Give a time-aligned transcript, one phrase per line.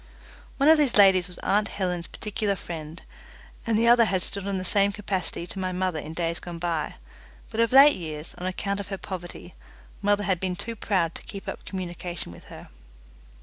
[0.57, 3.03] One of these ladies was aunt Helen's particular friend,
[3.67, 6.57] and the other had stood in the same capacity to my mother in days gone
[6.57, 6.95] by,
[7.51, 9.53] but of late years, on account of her poverty,
[10.01, 12.69] mother had been too proud to keep up communication with her.